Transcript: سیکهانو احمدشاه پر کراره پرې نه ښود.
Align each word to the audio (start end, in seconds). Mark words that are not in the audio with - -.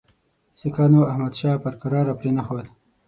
سیکهانو 0.59 1.01
احمدشاه 1.11 1.61
پر 1.63 1.73
کراره 1.81 2.13
پرې 2.19 2.31
نه 2.37 2.43
ښود. 2.47 2.65